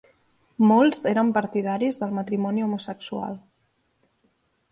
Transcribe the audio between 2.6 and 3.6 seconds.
homosexual.